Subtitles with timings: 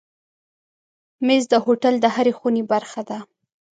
[1.25, 3.17] مېز د هوټل د هرې خونې برخه ده.